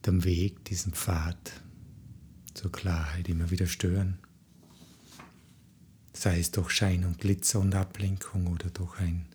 dem 0.06 0.24
Weg, 0.24 0.64
diesem 0.66 0.92
Pfad 0.92 1.60
zur 2.54 2.70
Klarheit 2.70 3.28
immer 3.28 3.50
wieder 3.50 3.66
stören. 3.66 4.18
Sei 6.12 6.38
es 6.38 6.50
durch 6.50 6.70
Schein 6.70 7.04
und 7.04 7.18
Glitzer 7.18 7.60
und 7.60 7.74
Ablenkung 7.74 8.46
oder 8.46 8.70
durch 8.70 8.98
ein 9.00 9.26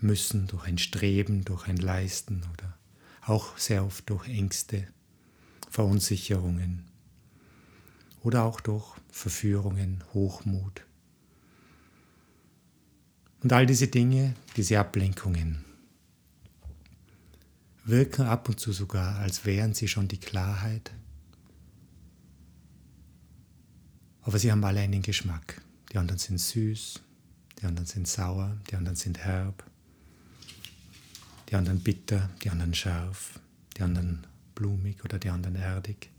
Müssen, 0.00 0.46
durch 0.46 0.64
ein 0.64 0.78
Streben, 0.78 1.44
durch 1.44 1.66
ein 1.66 1.78
Leisten 1.78 2.42
oder 2.52 2.78
auch 3.22 3.56
sehr 3.56 3.84
oft 3.84 4.08
durch 4.10 4.28
Ängste, 4.28 4.86
Verunsicherungen 5.70 6.84
oder 8.22 8.44
auch 8.44 8.60
durch 8.60 8.84
Verführungen, 9.10 10.04
Hochmut. 10.12 10.84
Und 13.42 13.52
all 13.52 13.66
diese 13.66 13.88
Dinge, 13.88 14.34
diese 14.56 14.78
Ablenkungen, 14.78 15.63
wirken 17.84 18.26
ab 18.26 18.48
und 18.48 18.58
zu 18.58 18.72
sogar, 18.72 19.16
als 19.18 19.44
wären 19.44 19.74
sie 19.74 19.88
schon 19.88 20.08
die 20.08 20.18
Klarheit. 20.18 20.90
Aber 24.22 24.38
sie 24.38 24.50
haben 24.50 24.64
alle 24.64 24.80
einen 24.80 25.02
Geschmack. 25.02 25.60
Die 25.92 25.98
anderen 25.98 26.18
sind 26.18 26.38
süß, 26.38 27.00
die 27.60 27.66
anderen 27.66 27.86
sind 27.86 28.08
sauer, 28.08 28.56
die 28.70 28.76
anderen 28.76 28.96
sind 28.96 29.18
herb 29.18 29.64
die 31.54 31.56
anderen 31.56 31.80
bitter, 31.80 32.30
die 32.42 32.50
anderen 32.50 32.74
scharf, 32.74 33.38
die 33.76 33.82
anderen 33.82 34.26
blumig 34.54 35.04
oder 35.04 35.18
die 35.18 35.28
anderen 35.28 35.56
erdig. 35.56 36.10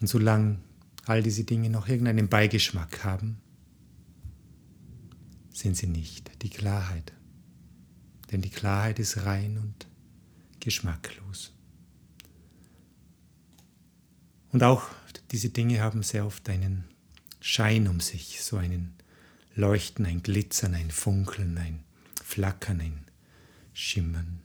Und 0.00 0.06
solange 0.06 0.58
all 1.06 1.22
diese 1.22 1.44
Dinge 1.44 1.70
noch 1.70 1.88
irgendeinen 1.88 2.28
Beigeschmack 2.28 3.04
haben, 3.04 3.38
sind 5.50 5.76
sie 5.76 5.86
nicht 5.86 6.30
die 6.42 6.50
Klarheit. 6.50 7.12
Denn 8.30 8.42
die 8.42 8.50
Klarheit 8.50 8.98
ist 8.98 9.24
rein 9.24 9.58
und 9.58 9.86
geschmacklos. 10.60 11.52
Und 14.52 14.62
auch 14.62 14.88
diese 15.30 15.50
Dinge 15.50 15.80
haben 15.80 16.02
sehr 16.02 16.26
oft 16.26 16.48
einen 16.48 16.84
Schein 17.40 17.86
um 17.88 18.00
sich, 18.00 18.42
so 18.42 18.56
einen 18.56 18.94
Leuchten, 19.54 20.06
ein 20.06 20.22
Glitzern, 20.22 20.74
ein 20.74 20.90
Funkeln, 20.90 21.58
ein 21.58 21.80
Flackern, 22.24 22.80
ein 22.80 23.04
schimmern. 23.72 24.40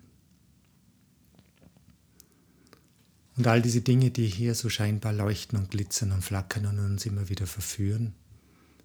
Und 3.36 3.48
all 3.48 3.62
diese 3.64 3.82
Dinge, 3.82 4.12
die 4.12 4.28
hier 4.28 4.54
so 4.54 4.70
scheinbar 4.70 5.12
leuchten 5.12 5.58
und 5.58 5.72
glitzern 5.72 6.12
und 6.12 6.22
flackern 6.22 6.68
und 6.68 6.78
uns 6.80 7.06
immer 7.06 7.30
wieder 7.30 7.48
verführen, 7.48 8.14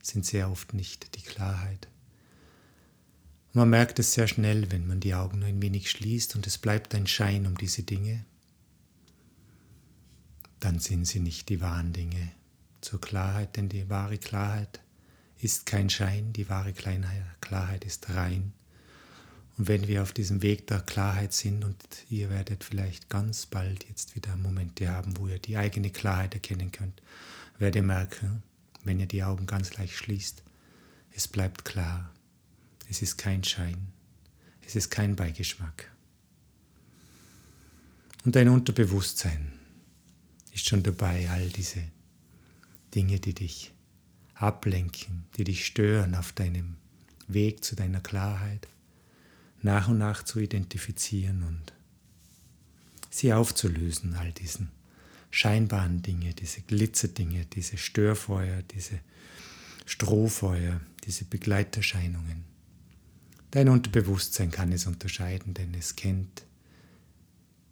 sind 0.03 0.25
sehr 0.25 0.51
oft 0.51 0.73
nicht 0.73 1.17
die 1.17 1.23
Klarheit. 1.23 1.89
Man 3.53 3.71
merkt 3.71 3.99
es 3.99 4.13
sehr 4.13 4.29
schnell, 4.29 4.71
wenn 4.71 4.87
man 4.87 5.01
die 5.01 5.15
Augen 5.15 5.39
nur 5.39 5.49
ein 5.49 5.63
wenig 5.63 5.91
schließt 5.91 6.37
und 6.37 6.47
es 6.47 6.59
bleibt 6.59 6.95
ein 6.95 7.07
Schein 7.07 7.47
um 7.47 7.57
diese 7.57 7.83
Dinge, 7.83 8.25
dann 10.61 10.79
sind 10.81 11.07
sie 11.07 11.21
nicht 11.21 11.49
die 11.49 11.61
wahren 11.61 11.93
Dinge. 11.93 12.33
Zur 12.81 13.01
Klarheit, 13.01 13.57
denn 13.57 13.69
die 13.69 13.89
wahre 13.89 14.19
Klarheit 14.19 14.81
ist 15.41 15.67
kein 15.67 15.91
Schein, 15.91 16.33
die 16.33 16.49
wahre 16.49 16.73
Klarheit 16.73 17.85
ist 17.85 18.11
rein. 18.11 18.53
Und 19.57 19.67
wenn 19.67 19.89
wir 19.89 20.03
auf 20.03 20.13
diesem 20.13 20.43
Weg 20.43 20.67
der 20.69 20.81
Klarheit 20.81 21.33
sind 21.33 21.65
und 21.65 21.77
ihr 22.09 22.31
werdet 22.31 22.63
vielleicht 22.63 23.09
ganz 23.09 23.47
bald 23.47 23.89
jetzt 23.89 24.15
wieder 24.15 24.37
Momente 24.37 24.89
haben, 24.89 25.17
wo 25.17 25.27
ihr 25.27 25.39
die 25.41 25.57
eigene 25.57 25.91
Klarheit 25.91 26.35
erkennen 26.35 26.71
könnt, 26.71 27.03
werdet 27.59 27.77
ihr 27.77 27.83
merken, 27.83 28.43
wenn 28.85 29.01
ihr 29.01 29.07
die 29.07 29.25
Augen 29.25 29.47
ganz 29.47 29.77
leicht 29.77 29.95
schließt, 29.95 30.45
es 31.11 31.27
bleibt 31.27 31.65
klar. 31.65 32.13
Es 32.89 33.03
ist 33.03 33.19
kein 33.19 33.45
Schein. 33.45 33.89
Es 34.67 34.77
ist 34.77 34.91
kein 34.91 35.17
Beigeschmack. 35.17 35.91
Und 38.25 38.37
dein 38.37 38.49
Unterbewusstsein 38.49 39.53
ist 40.53 40.67
schon 40.67 40.83
dabei, 40.83 41.29
all 41.31 41.49
diese 41.49 41.83
Dinge, 42.95 43.21
die 43.21 43.35
dich 43.35 43.73
ablenken, 44.35 45.25
die 45.37 45.45
dich 45.45 45.65
stören 45.65 46.15
auf 46.15 46.33
deinem 46.33 46.77
Weg 47.27 47.65
zu 47.65 47.77
deiner 47.77 48.01
Klarheit, 48.01 48.69
nach 49.63 49.89
und 49.89 49.99
nach 49.99 50.23
zu 50.23 50.41
identifizieren 50.41 51.43
und 51.43 51.73
sie 53.11 53.33
aufzulösen, 53.33 54.15
all 54.15 54.33
diesen 54.33 54.71
scheinbaren 55.31 56.03
Dinge, 56.03 56.35
diese 56.35 56.63
Glitzerdinge, 56.63 57.45
diese 57.47 57.77
Störfeuer, 57.77 58.63
diese 58.63 59.01
Strohfeuer, 59.85 60.81
diese 61.05 61.25
Begleiterscheinungen. 61.25 62.48
Dein 63.51 63.69
Unterbewusstsein 63.69 64.51
kann 64.51 64.73
es 64.73 64.87
unterscheiden, 64.87 65.55
denn 65.55 65.73
es 65.75 65.97
kennt 65.97 66.45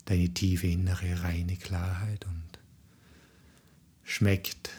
deine 0.06 0.30
tiefe 0.30 0.68
innere 0.68 1.22
reine 1.22 1.56
Klarheit 1.56 2.24
und 2.24 2.58
schmeckt 4.02 4.70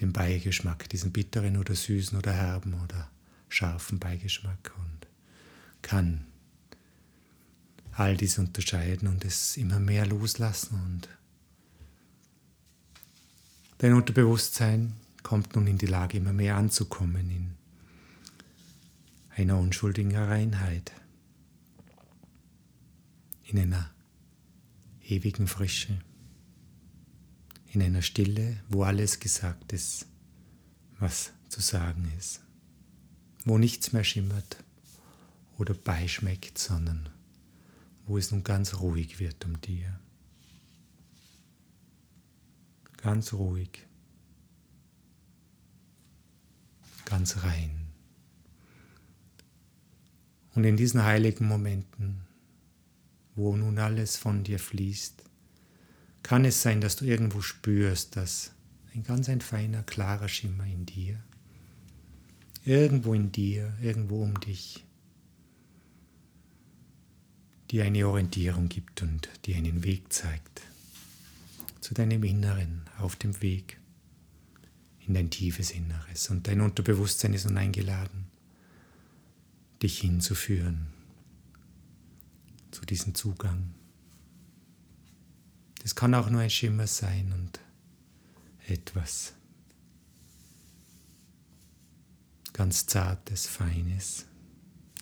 den 0.00 0.12
Beigeschmack, 0.12 0.88
diesen 0.88 1.12
bitteren 1.12 1.56
oder 1.56 1.74
süßen 1.74 2.16
oder 2.16 2.32
herben 2.32 2.74
oder 2.74 3.10
scharfen 3.48 3.98
Beigeschmack 3.98 4.72
und 4.78 5.08
kann 5.82 6.26
all 7.92 8.16
dies 8.16 8.38
unterscheiden 8.38 9.08
und 9.08 9.24
es 9.24 9.56
immer 9.56 9.80
mehr 9.80 10.06
loslassen 10.06 10.80
und 10.80 11.08
dein 13.78 13.94
Unterbewusstsein 13.94 14.94
kommt 15.22 15.56
nun 15.56 15.66
in 15.66 15.78
die 15.78 15.86
Lage, 15.86 16.18
immer 16.18 16.32
mehr 16.32 16.56
anzukommen 16.56 17.30
in 17.30 17.61
einer 19.34 19.58
unschuldigen 19.58 20.14
Reinheit, 20.14 20.92
in 23.44 23.58
einer 23.58 23.90
ewigen 25.02 25.46
Frische, 25.46 25.98
in 27.72 27.82
einer 27.82 28.02
Stille, 28.02 28.62
wo 28.68 28.82
alles 28.82 29.20
gesagt 29.20 29.72
ist, 29.72 30.06
was 30.98 31.32
zu 31.48 31.60
sagen 31.60 32.12
ist, 32.18 32.40
wo 33.44 33.58
nichts 33.58 33.92
mehr 33.92 34.04
schimmert 34.04 34.58
oder 35.58 35.74
beischmeckt, 35.74 36.58
sondern 36.58 37.08
wo 38.06 38.18
es 38.18 38.30
nun 38.30 38.44
ganz 38.44 38.80
ruhig 38.80 39.18
wird 39.18 39.44
um 39.44 39.60
dir. 39.60 39.98
Ganz 42.98 43.32
ruhig, 43.32 43.86
ganz 47.04 47.42
rein. 47.42 47.81
Und 50.54 50.64
in 50.64 50.76
diesen 50.76 51.02
heiligen 51.02 51.46
Momenten, 51.46 52.22
wo 53.34 53.56
nun 53.56 53.78
alles 53.78 54.16
von 54.16 54.44
dir 54.44 54.58
fließt, 54.58 55.22
kann 56.22 56.44
es 56.44 56.62
sein, 56.62 56.80
dass 56.80 56.96
du 56.96 57.04
irgendwo 57.04 57.40
spürst, 57.40 58.16
dass 58.16 58.52
ein 58.94 59.02
ganz 59.02 59.28
ein 59.28 59.40
feiner, 59.40 59.82
klarer 59.82 60.28
Schimmer 60.28 60.66
in 60.66 60.86
dir, 60.86 61.22
irgendwo 62.64 63.14
in 63.14 63.32
dir, 63.32 63.72
irgendwo 63.80 64.22
um 64.22 64.38
dich, 64.40 64.84
die 67.70 67.80
eine 67.80 68.06
Orientierung 68.06 68.68
gibt 68.68 69.02
und 69.02 69.30
die 69.46 69.54
einen 69.54 69.82
Weg 69.82 70.12
zeigt 70.12 70.62
zu 71.80 71.94
deinem 71.94 72.22
Inneren 72.22 72.82
auf 72.98 73.16
dem 73.16 73.40
Weg 73.42 73.78
in 75.06 75.14
dein 75.14 75.30
tiefes 75.30 75.70
Inneres. 75.70 76.30
Und 76.30 76.46
dein 76.46 76.60
Unterbewusstsein 76.60 77.34
ist 77.34 77.46
nun 77.46 77.58
eingeladen, 77.58 78.26
dich 79.82 80.00
hinzuführen 80.00 80.86
zu 82.70 82.84
diesem 82.86 83.14
Zugang. 83.14 83.74
Das 85.82 85.94
kann 85.94 86.14
auch 86.14 86.30
nur 86.30 86.40
ein 86.40 86.50
Schimmer 86.50 86.86
sein 86.86 87.32
und 87.32 87.60
etwas 88.68 89.34
ganz 92.52 92.86
Zartes, 92.86 93.46
Feines. 93.46 94.26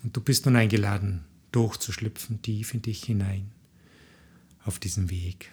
Und 0.03 0.17
du 0.17 0.21
bist 0.21 0.47
nun 0.47 0.57
eingeladen, 0.57 1.25
durchzuschlüpfen, 1.53 2.41
tief 2.43 2.75
in 2.75 2.83
dich 2.83 3.05
hinein, 3.05 3.51
auf 4.65 4.79
diesem 4.79 5.11
Weg 5.11 5.51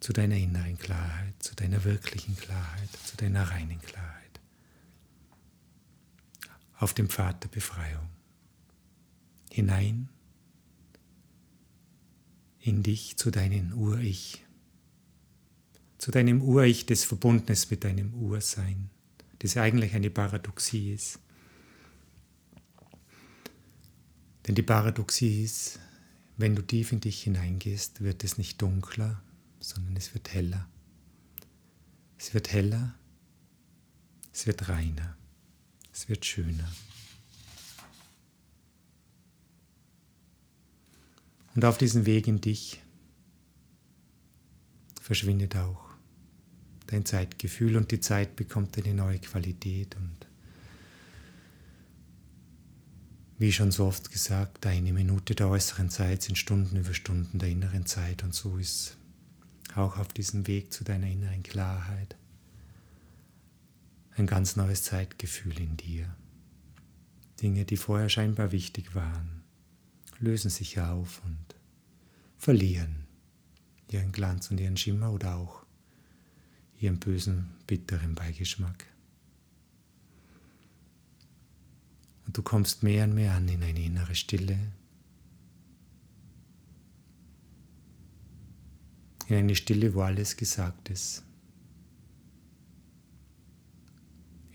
zu 0.00 0.12
deiner 0.12 0.36
inneren 0.36 0.78
Klarheit, 0.78 1.34
zu 1.40 1.54
deiner 1.54 1.84
wirklichen 1.84 2.36
Klarheit, 2.36 2.88
zu 3.04 3.16
deiner 3.16 3.50
reinen 3.50 3.80
Klarheit. 3.82 4.17
Auf 6.78 6.94
dem 6.94 7.08
Pfad 7.08 7.44
der 7.44 7.48
Befreiung. 7.48 8.08
Hinein 9.50 10.08
in 12.60 12.82
dich, 12.82 13.16
zu 13.16 13.30
deinem 13.30 13.72
Ur-Ich, 13.72 14.44
zu 15.98 16.10
deinem 16.10 16.40
Ur-Ich, 16.42 16.86
das 16.86 17.04
verbunden 17.04 17.50
ist 17.50 17.70
mit 17.70 17.84
deinem 17.84 18.14
Ursein, 18.14 18.90
das 19.40 19.56
eigentlich 19.56 19.94
eine 19.94 20.10
Paradoxie 20.10 20.92
ist. 20.92 21.18
Denn 24.46 24.54
die 24.54 24.62
Paradoxie 24.62 25.42
ist, 25.42 25.78
wenn 26.38 26.54
du 26.54 26.62
tief 26.62 26.92
in 26.92 27.00
dich 27.00 27.24
hineingehst, 27.24 28.00
wird 28.00 28.24
es 28.24 28.38
nicht 28.38 28.62
dunkler, 28.62 29.20
sondern 29.60 29.96
es 29.96 30.14
wird 30.14 30.32
heller. 30.32 30.68
Es 32.16 32.32
wird 32.32 32.52
heller, 32.52 32.94
es 34.32 34.46
wird 34.46 34.68
reiner, 34.68 35.17
es 35.98 36.08
wird 36.08 36.24
schöner. 36.24 36.70
Und 41.56 41.64
auf 41.64 41.76
diesem 41.76 42.06
Weg 42.06 42.28
in 42.28 42.40
dich 42.40 42.80
verschwindet 45.00 45.56
auch 45.56 45.90
dein 46.86 47.04
Zeitgefühl 47.04 47.76
und 47.76 47.90
die 47.90 47.98
Zeit 47.98 48.36
bekommt 48.36 48.78
eine 48.78 48.94
neue 48.94 49.18
Qualität 49.18 49.96
und 49.96 50.28
Wie 53.40 53.52
schon 53.52 53.70
so 53.70 53.86
oft 53.86 54.10
gesagt, 54.10 54.66
eine 54.66 54.92
Minute 54.92 55.36
der 55.36 55.48
äußeren 55.48 55.90
Zeit 55.90 56.22
sind 56.22 56.36
Stunden 56.36 56.76
über 56.76 56.92
Stunden 56.92 57.38
der 57.38 57.48
inneren 57.48 57.86
Zeit 57.86 58.24
und 58.24 58.34
so 58.34 58.56
ist 58.58 58.96
auch 59.76 59.96
auf 59.96 60.08
diesem 60.08 60.48
Weg 60.48 60.72
zu 60.72 60.82
deiner 60.82 61.06
inneren 61.06 61.44
Klarheit 61.44 62.16
ein 64.18 64.26
ganz 64.26 64.56
neues 64.56 64.82
Zeitgefühl 64.82 65.58
in 65.60 65.76
dir. 65.76 66.14
Dinge, 67.40 67.64
die 67.64 67.76
vorher 67.76 68.08
scheinbar 68.08 68.52
wichtig 68.52 68.94
waren, 68.94 69.42
lösen 70.18 70.50
sich 70.50 70.80
auf 70.80 71.22
und 71.24 71.54
verlieren 72.36 73.06
ihren 73.90 74.12
Glanz 74.12 74.50
und 74.50 74.60
ihren 74.60 74.76
Schimmer 74.76 75.12
oder 75.12 75.36
auch 75.36 75.64
ihren 76.80 76.98
bösen, 76.98 77.50
bitteren 77.66 78.14
Beigeschmack. 78.14 78.86
Und 82.26 82.36
du 82.36 82.42
kommst 82.42 82.82
mehr 82.82 83.04
und 83.04 83.14
mehr 83.14 83.34
an 83.34 83.48
in 83.48 83.62
eine 83.62 83.82
innere 83.82 84.14
Stille, 84.14 84.58
in 89.28 89.36
eine 89.36 89.54
Stille, 89.54 89.94
wo 89.94 90.02
alles 90.02 90.36
gesagt 90.36 90.90
ist, 90.90 91.22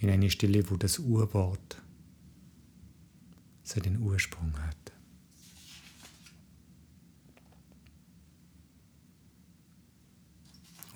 in 0.04 0.10
eine 0.10 0.30
Stille, 0.30 0.70
wo 0.70 0.76
das 0.76 1.00
Urwort 1.00 1.82
seinen 3.64 4.02
Ursprung 4.02 4.54
hat. 4.60 4.92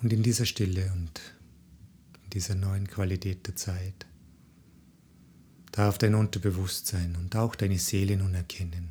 Und 0.02 0.12
in 0.12 0.22
dieser 0.22 0.44
Stille 0.44 0.92
und 0.92 1.20
in 2.24 2.30
dieser 2.30 2.54
neuen 2.54 2.86
Qualität 2.86 3.46
der 3.46 3.56
Zeit 3.56 4.06
darf 5.72 5.96
dein 5.96 6.14
Unterbewusstsein 6.14 7.16
und 7.16 7.34
auch 7.34 7.54
deine 7.54 7.78
Seele 7.78 8.18
nun 8.18 8.34
erkennen, 8.34 8.90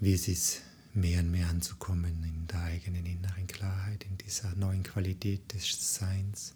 wie 0.00 0.14
es 0.14 0.26
ist, 0.26 0.62
mehr 0.94 1.20
und 1.20 1.30
mehr 1.30 1.48
anzukommen 1.48 2.24
in 2.24 2.46
der 2.46 2.62
eigenen 2.62 3.04
inneren 3.04 3.46
Klarheit, 3.46 4.04
in 4.04 4.16
dieser 4.16 4.54
neuen 4.56 4.82
Qualität 4.82 5.52
des 5.52 5.94
Seins 5.94 6.54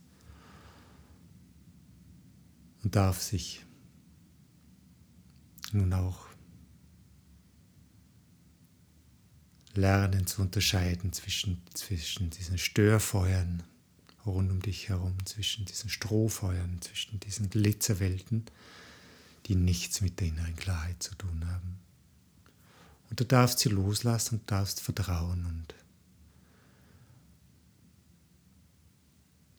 und 2.87 2.95
darf 2.95 3.21
sich 3.21 3.65
nun 5.73 5.93
auch 5.93 6.29
lernen 9.75 10.29
zu 10.29 10.41
unterscheiden 10.41 11.13
zwischen, 11.13 11.61
zwischen 11.75 12.31
diesen 12.31 12.59
Störfeuern 12.59 13.65
rund 14.25 14.53
um 14.53 14.63
dich 14.63 14.89
herum, 14.89 15.17
zwischen 15.25 15.65
diesen 15.65 15.91
Strohfeuern, 15.91 16.81
zwischen 16.81 17.19
diesen 17.19 17.51
Glitzerwelten, 17.51 18.45
die 19.47 19.57
nichts 19.57 20.01
mit 20.01 20.21
der 20.21 20.29
inneren 20.29 20.55
Klarheit 20.55 21.03
zu 21.03 21.17
tun 21.17 21.45
haben. 21.45 21.81
Und 23.11 23.19
du 23.19 23.25
darfst 23.25 23.59
sie 23.59 23.69
loslassen 23.69 24.39
und 24.39 24.49
darfst 24.49 24.81
vertrauen 24.81 25.45
und 25.45 25.75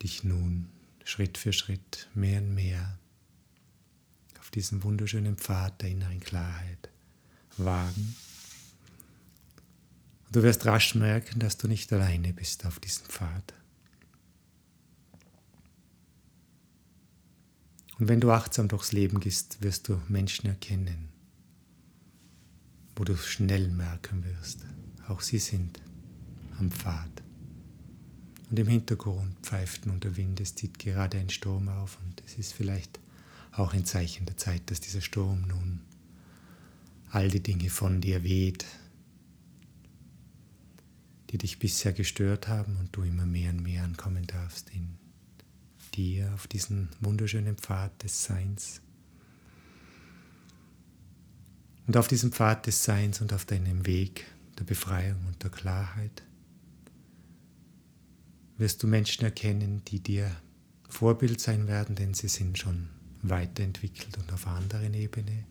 dich 0.02 0.24
nun 0.24 0.70
Schritt 1.04 1.38
für 1.38 1.52
Schritt 1.52 2.08
mehr 2.14 2.42
und 2.42 2.56
mehr 2.56 2.98
auf 4.48 4.52
diesem 4.52 4.82
wunderschönen 4.84 5.36
Pfad 5.36 5.82
der 5.82 5.90
inneren 5.90 6.22
Klarheit 6.22 6.90
wagen. 7.58 8.16
Und 10.26 10.36
du 10.38 10.42
wirst 10.42 10.66
rasch 10.66 10.96
merken, 10.96 11.42
dass 11.42 11.58
du 11.58 11.68
nicht 11.68 11.92
alleine 11.92 12.32
bist 12.32 12.66
auf 12.66 12.80
diesem 12.80 13.08
Pfad. 13.08 13.54
Und 18.00 18.08
wenn 18.08 18.22
du 18.22 18.32
achtsam 18.32 18.70
durchs 18.70 18.94
Leben 18.94 19.20
gehst, 19.20 19.62
wirst 19.62 19.90
du 19.90 20.02
Menschen 20.08 20.48
erkennen, 20.48 21.10
wo 22.96 23.04
du 23.04 23.18
schnell 23.18 23.68
merken 23.68 24.24
wirst, 24.24 24.62
auch 25.10 25.20
sie 25.20 25.40
sind 25.40 25.82
am 26.58 26.72
Pfad. 26.72 27.22
Und 28.50 28.58
im 28.58 28.68
Hintergrund 28.68 29.36
pfeift 29.42 29.88
nun 29.88 30.00
der 30.00 30.16
Wind, 30.16 30.40
es 30.40 30.56
zieht 30.56 30.80
gerade 30.80 31.18
ein 31.18 31.30
Sturm 31.30 31.68
auf 31.68 31.98
und 32.06 32.24
es 32.26 32.38
ist 32.38 32.54
vielleicht 32.54 32.98
auch 33.58 33.74
ein 33.74 33.86
Zeichen 33.86 34.26
der 34.26 34.38
Zeit, 34.38 34.70
dass 34.70 34.80
dieser 34.80 35.02
Sturm 35.02 35.48
nun 35.48 35.82
all 37.10 37.30
die 37.30 37.42
Dinge 37.42 37.70
von 37.70 38.02
dir 38.02 38.24
weht, 38.24 38.66
die 41.30 41.38
dich 41.38 41.60
bisher 41.60 41.94
gestört 41.94 42.48
haben 42.48 42.78
und 42.78 42.96
du 42.96 43.04
immer 43.04 43.26
mehr 43.26 43.52
und 43.52 43.64
mehr 43.64 43.84
ankommen 43.84 44.28
darfst 44.28 44.70
in 44.70 44.98
dir 45.96 46.32
auf 46.34 46.48
diesen 46.48 46.90
wunderschönen 47.02 47.58
Pfad 47.58 48.04
des 48.04 48.24
Seins. 48.24 48.82
Und 51.88 51.98
auf 51.98 52.08
diesem 52.08 52.32
Pfad 52.32 52.68
des 52.68 52.84
Seins 52.84 53.22
und 53.22 53.34
auf 53.34 53.46
deinem 53.46 53.86
Weg 53.86 54.26
der 54.60 54.66
Befreiung 54.66 55.26
und 55.28 55.42
der 55.44 55.50
Klarheit 55.50 56.24
wirst 58.58 58.84
du 58.84 58.88
Menschen 58.88 59.24
erkennen, 59.24 59.84
die 59.86 60.00
dir 60.00 60.30
Vorbild 60.90 61.40
sein 61.40 61.68
werden, 61.68 61.96
denn 61.96 62.14
sie 62.14 62.28
sind 62.28 62.58
schon 62.58 62.90
weiterentwickelt 63.30 64.18
und 64.18 64.32
auf 64.34 64.48
anderen 64.48 64.94
Ebene. 64.94 65.46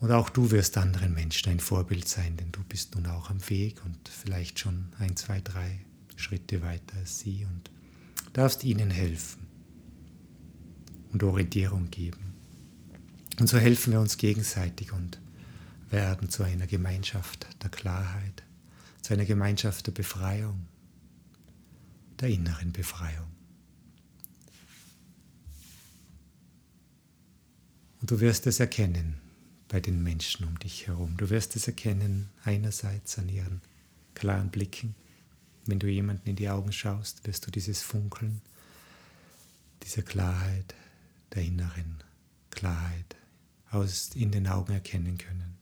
Und 0.00 0.12
auch 0.12 0.28
du 0.28 0.50
wirst 0.50 0.76
anderen 0.76 1.14
Menschen 1.14 1.50
ein 1.50 1.60
Vorbild 1.60 2.06
sein, 2.08 2.36
denn 2.36 2.52
du 2.52 2.62
bist 2.64 2.94
nun 2.94 3.06
auch 3.06 3.30
am 3.30 3.48
Weg 3.48 3.84
und 3.84 4.08
vielleicht 4.08 4.58
schon 4.58 4.88
ein, 4.98 5.16
zwei, 5.16 5.40
drei 5.40 5.80
Schritte 6.16 6.62
weiter 6.62 6.96
als 6.98 7.20
sie 7.20 7.46
und 7.46 7.70
darfst 8.32 8.64
ihnen 8.64 8.90
helfen 8.90 9.46
und 11.12 11.22
Orientierung 11.22 11.90
geben. 11.90 12.34
Und 13.38 13.48
so 13.48 13.58
helfen 13.58 13.92
wir 13.92 14.00
uns 14.00 14.16
gegenseitig 14.16 14.92
und 14.92 15.20
werden 15.90 16.28
zu 16.28 16.42
einer 16.42 16.66
Gemeinschaft 16.66 17.46
der 17.62 17.70
Klarheit, 17.70 18.42
zu 19.00 19.14
einer 19.14 19.24
Gemeinschaft 19.24 19.86
der 19.86 19.92
Befreiung 19.92 20.66
der 22.20 22.28
inneren 22.28 22.72
Befreiung. 22.72 23.33
Und 28.04 28.10
du 28.10 28.20
wirst 28.20 28.46
es 28.46 28.60
erkennen 28.60 29.18
bei 29.68 29.80
den 29.80 30.02
Menschen 30.02 30.46
um 30.46 30.58
dich 30.58 30.88
herum. 30.88 31.16
Du 31.16 31.30
wirst 31.30 31.56
es 31.56 31.68
erkennen 31.68 32.28
einerseits 32.44 33.18
an 33.18 33.30
ihren 33.30 33.62
klaren 34.12 34.50
Blicken. 34.50 34.94
Wenn 35.64 35.78
du 35.78 35.88
jemanden 35.88 36.28
in 36.28 36.36
die 36.36 36.50
Augen 36.50 36.70
schaust, 36.70 37.26
wirst 37.26 37.46
du 37.46 37.50
dieses 37.50 37.80
Funkeln, 37.80 38.42
diese 39.84 40.02
Klarheit 40.02 40.74
der 41.34 41.44
inneren 41.44 42.04
Klarheit 42.50 43.16
aus 43.70 44.10
in 44.14 44.32
den 44.32 44.48
Augen 44.48 44.74
erkennen 44.74 45.16
können. 45.16 45.56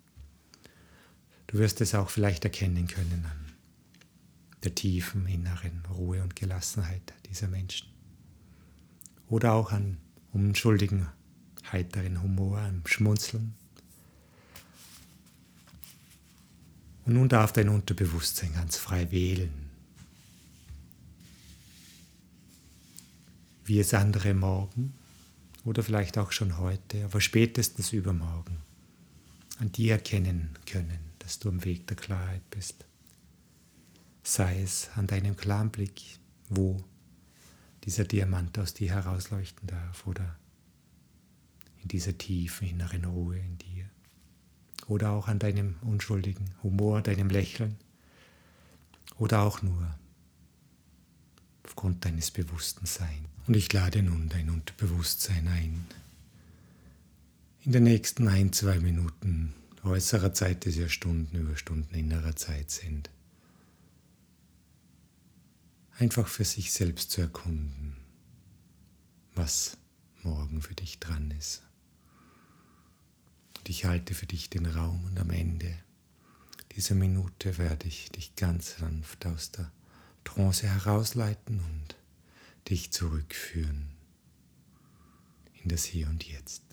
Du 1.46 1.58
wirst 1.58 1.80
es 1.80 1.94
auch 1.94 2.10
vielleicht 2.10 2.44
erkennen 2.44 2.88
können 2.88 3.24
an 3.24 3.52
der 4.64 4.74
tiefen 4.74 5.28
inneren 5.28 5.84
Ruhe 5.94 6.20
und 6.24 6.34
Gelassenheit 6.34 7.14
dieser 7.30 7.46
Menschen. 7.46 7.86
Oder 9.28 9.52
auch 9.52 9.70
an 9.70 9.98
unschuldigen, 10.32 11.06
heiteren 11.70 12.22
Humor, 12.22 12.58
am 12.58 12.82
Schmunzeln. 12.86 13.54
Und 17.04 17.14
nun 17.14 17.28
darf 17.28 17.52
dein 17.52 17.68
Unterbewusstsein 17.68 18.54
ganz 18.54 18.76
frei 18.76 19.10
wählen, 19.10 19.52
wie 23.64 23.78
es 23.80 23.92
andere 23.94 24.34
morgen 24.34 24.94
oder 25.64 25.82
vielleicht 25.82 26.18
auch 26.18 26.32
schon 26.32 26.58
heute, 26.58 27.04
aber 27.04 27.20
spätestens 27.20 27.92
übermorgen 27.92 28.58
an 29.58 29.70
dir 29.72 29.92
erkennen 29.92 30.50
können, 30.66 30.98
dass 31.18 31.38
du 31.38 31.48
am 31.48 31.64
Weg 31.64 31.86
der 31.86 31.96
Klarheit 31.96 32.48
bist 32.50 32.84
sei 34.22 34.62
es 34.62 34.90
an 34.94 35.06
deinem 35.06 35.36
klaren 35.36 35.70
Blick, 35.70 36.00
wo 36.48 36.82
dieser 37.84 38.04
Diamant 38.04 38.58
aus 38.58 38.74
dir 38.74 38.92
herausleuchten 38.94 39.66
darf 39.66 40.06
oder 40.06 40.36
in 41.82 41.88
dieser 41.88 42.16
tiefen 42.16 42.68
inneren 42.68 43.04
Ruhe 43.04 43.38
in 43.38 43.58
dir 43.58 43.84
oder 44.86 45.10
auch 45.10 45.28
an 45.28 45.38
deinem 45.38 45.76
unschuldigen 45.82 46.50
Humor, 46.62 47.02
deinem 47.02 47.30
Lächeln 47.30 47.76
oder 49.18 49.42
auch 49.42 49.62
nur 49.62 49.94
aufgrund 51.64 52.04
deines 52.04 52.30
bewussten 52.30 52.86
Seins. 52.86 53.28
Und 53.46 53.56
ich 53.56 53.72
lade 53.72 54.02
nun 54.02 54.28
dein 54.28 54.50
Unterbewusstsein 54.50 55.48
ein. 55.48 55.86
In 57.64 57.72
den 57.72 57.84
nächsten 57.84 58.28
ein, 58.28 58.52
zwei 58.52 58.78
Minuten 58.78 59.54
äußerer 59.84 60.32
Zeit, 60.32 60.66
das 60.66 60.76
ja 60.76 60.88
Stunden 60.88 61.36
über 61.36 61.56
Stunden 61.56 61.94
innerer 61.94 62.36
Zeit 62.36 62.70
sind, 62.70 63.10
einfach 65.98 66.28
für 66.28 66.44
sich 66.44 66.72
selbst 66.72 67.10
zu 67.10 67.20
erkunden, 67.20 67.96
was 69.34 69.76
morgen 70.22 70.62
für 70.62 70.74
dich 70.74 70.98
dran 70.98 71.32
ist. 71.32 71.62
Und 73.62 73.68
ich 73.68 73.84
halte 73.84 74.12
für 74.14 74.26
dich 74.26 74.50
den 74.50 74.66
Raum 74.66 75.04
und 75.04 75.20
am 75.20 75.30
Ende 75.30 75.72
dieser 76.72 76.96
Minute 76.96 77.58
werde 77.58 77.86
ich 77.86 78.10
dich 78.10 78.34
ganz 78.34 78.78
sanft 78.78 79.24
aus 79.24 79.52
der 79.52 79.70
Trance 80.24 80.66
herausleiten 80.66 81.60
und 81.60 81.94
dich 82.68 82.90
zurückführen 82.90 83.92
in 85.62 85.68
das 85.68 85.84
Hier 85.84 86.08
und 86.08 86.24
Jetzt. 86.24 86.64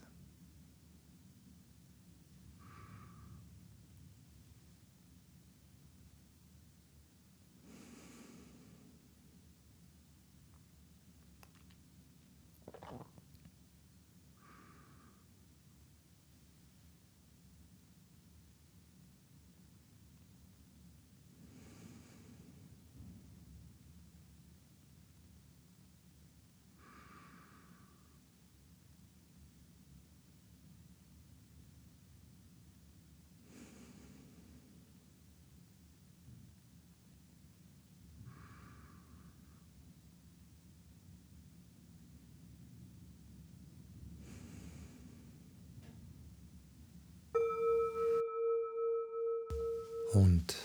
Und 50.13 50.55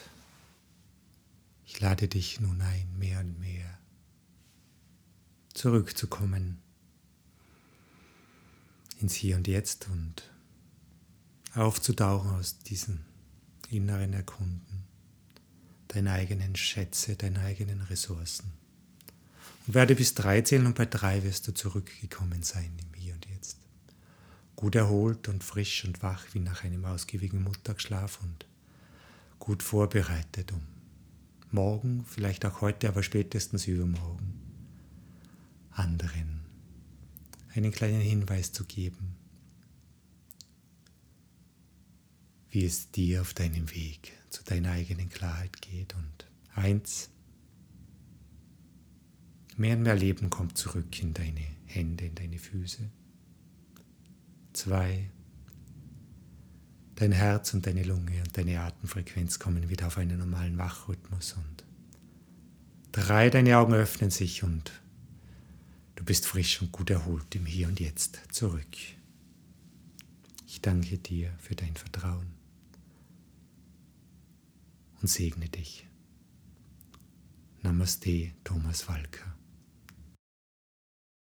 ich 1.67 1.81
lade 1.81 2.09
dich 2.09 2.41
nun 2.41 2.61
ein, 2.63 2.99
mehr 2.99 3.21
und 3.21 3.39
mehr 3.39 3.79
zurückzukommen 5.53 6.63
ins 9.01 9.15
Hier 9.15 9.37
und 9.37 9.47
Jetzt 9.47 9.89
und 9.89 10.23
aufzutauchen 11.55 12.31
aus 12.31 12.59
diesem 12.59 13.01
inneren 13.69 14.15
Erkunden, 14.15 14.85
deine 15.89 16.13
eigenen 16.13 16.57
Schätze, 16.57 17.15
deine 17.17 17.41
eigenen 17.41 17.83
Ressourcen. 17.83 18.53
Und 19.67 19.75
werde 19.75 19.95
bis 19.95 20.15
drei 20.15 20.41
zählen 20.41 20.67
und 20.67 20.75
bei 20.75 20.87
drei 20.87 21.23
wirst 21.23 21.47
du 21.49 21.53
zurückgekommen 21.53 22.43
sein 22.43 22.73
im 22.79 22.99
Hier 22.99 23.15
und 23.15 23.27
Jetzt. 23.27 23.59
Gut 24.57 24.75
erholt 24.75 25.29
und 25.29 25.45
frisch 25.45 25.85
und 25.85 26.03
wach 26.03 26.25
wie 26.33 26.41
nach 26.41 26.65
einem 26.65 26.85
ausgiebigen 26.85 27.45
Mittagsschlaf 27.45 28.21
und 28.23 28.47
gut 29.45 29.63
vorbereitet, 29.63 30.53
um 30.53 30.63
morgen, 31.51 32.05
vielleicht 32.07 32.47
auch 32.47 32.63
heute, 32.63 32.89
aber 32.89 33.03
spätestens 33.03 33.67
übermorgen, 33.67 34.41
anderen 35.71 36.41
einen 37.55 37.71
kleinen 37.71 38.01
Hinweis 38.01 38.53
zu 38.53 38.65
geben, 38.65 39.17
wie 42.51 42.65
es 42.65 42.91
dir 42.91 43.21
auf 43.21 43.35
deinem 43.35 43.71
Weg 43.75 44.13
zu 44.31 44.43
deiner 44.45 44.73
eigenen 44.73 45.11
Klarheit 45.11 45.61
geht. 45.61 45.95
Und 45.95 46.27
eins, 46.55 47.11
mehr 49.57 49.77
und 49.77 49.83
mehr 49.83 49.95
Leben 49.95 50.31
kommt 50.31 50.57
zurück 50.57 51.01
in 51.03 51.13
deine 51.13 51.47
Hände, 51.67 52.07
in 52.07 52.15
deine 52.15 52.39
Füße. 52.39 52.91
Zwei, 54.53 55.11
Dein 56.97 57.13
Herz 57.13 57.53
und 57.55 57.67
deine 57.67 57.83
Lunge 57.83 58.23
und 58.23 58.37
deine 58.37 58.61
Atemfrequenz 58.61 59.39
kommen 59.39 59.69
wieder 59.69 59.89
auf 59.89 59.99
einen 59.99 60.19
normalen 60.19 60.59
Wachrhythmus 60.59 61.33
und 61.33 61.65
drei, 62.93 63.31
deine 63.31 63.59
Augen 63.59 63.75
öffnen 63.75 64.11
sich 64.11 64.45
und 64.45 64.71
du 65.97 66.05
bist 66.05 66.27
frisch 66.27 66.63
und 66.63 66.71
gut 66.71 66.91
erholt 66.91 67.35
im 67.35 67.47
Hier 67.47 67.67
und 67.67 67.81
Jetzt 67.81 68.21
zurück. 68.31 68.77
Ich 70.47 70.61
danke 70.61 70.99
dir 70.99 71.33
für 71.39 71.57
dein 71.57 71.75
Vertrauen 71.75 72.29
und 75.03 75.09
segne 75.09 75.49
dich. 75.49 75.89
Namaste, 77.63 78.31
Thomas 78.45 78.89
Walker. 78.89 79.34